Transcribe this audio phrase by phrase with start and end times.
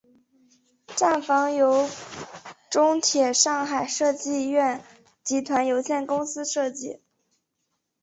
[0.95, 1.87] 站房由
[2.71, 4.83] 中铁上海设计院
[5.21, 7.01] 集团有限公司设计。